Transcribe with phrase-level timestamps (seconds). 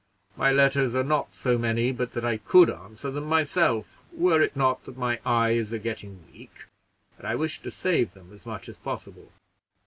[0.35, 4.55] My letters are not so many but that I could answer them myself, were it
[4.55, 6.65] not that my eyes are getting weak,
[7.19, 9.31] and I wish to save them as much as possible.